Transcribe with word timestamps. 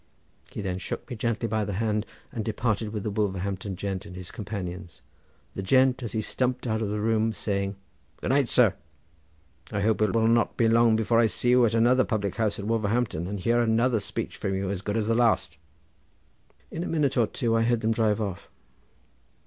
He 0.49 0.61
then 0.63 0.79
shook 0.79 1.07
me 1.07 1.15
gently 1.15 1.47
by 1.47 1.63
the 1.63 1.73
hand 1.73 2.07
and 2.31 2.43
departed 2.43 2.89
with 2.89 3.03
the 3.03 3.11
Wolverhampton 3.11 3.75
gent 3.75 4.03
and 4.03 4.15
his 4.15 4.31
companions; 4.31 5.03
the 5.53 5.61
gent 5.61 6.01
as 6.01 6.13
he 6.13 6.23
stumped 6.23 6.65
out 6.65 6.81
of 6.81 6.89
the 6.89 6.99
room 6.99 7.33
saying, 7.33 7.75
"Good 8.19 8.29
night, 8.31 8.49
sir; 8.49 8.73
I 9.71 9.81
hope 9.81 10.01
it 10.01 10.13
will 10.15 10.27
not 10.27 10.57
be 10.57 10.67
long 10.67 10.95
before 10.95 11.19
I 11.19 11.27
see 11.27 11.51
you 11.51 11.67
at 11.67 11.75
another 11.75 12.03
public 12.03 12.33
dinner 12.37 12.47
at 12.47 12.57
Wolverhampton, 12.65 13.27
and 13.27 13.39
hear 13.39 13.61
another 13.61 13.99
speech 13.99 14.37
from 14.37 14.55
you 14.55 14.71
as 14.71 14.81
good 14.81 14.97
as 14.97 15.05
the 15.05 15.13
last." 15.13 15.59
In 16.71 16.83
a 16.83 16.87
minute 16.87 17.15
or 17.15 17.27
two 17.27 17.55
I 17.55 17.61
heard 17.61 17.81
them 17.81 17.91
drive 17.91 18.19
off. 18.19 18.49